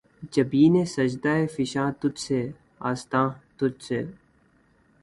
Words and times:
جبینِ 0.33 0.75
سجدہ 0.95 1.33
فشاں 1.53 1.89
تجھ 1.99 2.19
سے‘ 2.25 2.41
آستاں 2.89 3.27
تجھ 3.57 3.79
سے 3.85 3.99